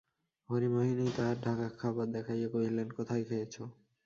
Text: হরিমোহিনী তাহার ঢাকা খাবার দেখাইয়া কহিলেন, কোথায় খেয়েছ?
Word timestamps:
হরিমোহিনী 0.49 1.05
তাহার 1.17 1.37
ঢাকা 1.41 1.67
খাবার 1.79 2.07
দেখাইয়া 2.15 2.47
কহিলেন, 2.53 2.87
কোথায় 2.97 3.23
খেয়েছ? 3.25 3.55